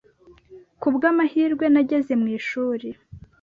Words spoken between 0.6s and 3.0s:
Kubwamahirwe, nageze mu ishuri.